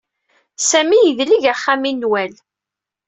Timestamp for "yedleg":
1.01-1.43